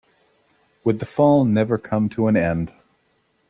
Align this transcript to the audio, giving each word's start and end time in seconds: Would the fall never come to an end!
Would 0.83 0.97
the 0.97 1.05
fall 1.05 1.45
never 1.45 1.77
come 1.77 2.09
to 2.09 2.25
an 2.25 2.35
end! 2.35 2.73